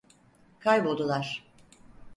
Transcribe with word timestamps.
Kayboldular. 0.63 1.43